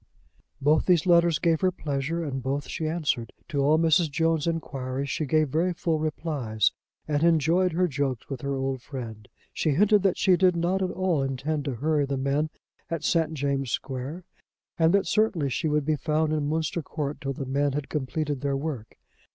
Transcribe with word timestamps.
Both 0.59 0.87
those 0.87 1.05
letters 1.05 1.37
gave 1.37 1.61
her 1.61 1.71
pleasure, 1.71 2.23
and 2.23 2.41
both 2.41 2.67
she 2.67 2.87
answered. 2.87 3.31
To 3.49 3.59
all 3.59 3.77
Mrs. 3.77 4.09
Jones' 4.09 4.47
enquiries 4.47 5.11
she 5.11 5.27
gave 5.27 5.49
very 5.49 5.73
full 5.73 5.99
replies, 5.99 6.71
and 7.07 7.21
enjoyed 7.21 7.73
her 7.73 7.87
jokes 7.87 8.27
with 8.27 8.41
her 8.41 8.55
old 8.55 8.81
friend. 8.81 9.27
She 9.53 9.69
hinted 9.75 10.01
that 10.01 10.17
she 10.17 10.35
did 10.37 10.55
not 10.55 10.81
at 10.81 10.89
all 10.89 11.21
intend 11.21 11.65
to 11.65 11.75
hurry 11.75 12.07
the 12.07 12.17
men 12.17 12.49
at 12.89 13.03
St. 13.03 13.35
James' 13.35 13.69
Square, 13.69 14.23
and 14.79 14.91
that 14.95 15.05
certainly 15.05 15.51
she 15.51 15.67
would 15.67 15.85
be 15.85 15.97
found 15.97 16.33
in 16.33 16.49
Munster 16.49 16.81
Court 16.81 17.21
till 17.21 17.33
the 17.33 17.45
men 17.45 17.73
had 17.73 17.87
completed 17.87 18.41
their 18.41 18.57
work. 18.57 18.97